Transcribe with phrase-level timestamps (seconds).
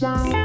[0.00, 0.37] Bye.